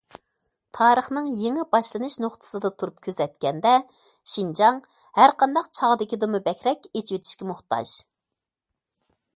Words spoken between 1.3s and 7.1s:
يېڭى باشلىنىش نۇقتىسىدا تۇرۇپ كۆزەتكەندە، شىنجاڭ ھەرقانداق چاغدىكىدىنمۇ بەكرەك